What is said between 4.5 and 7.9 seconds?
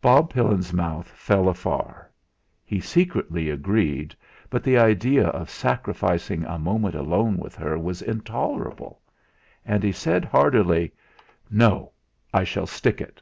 the idea of sacrificing a moment alone with her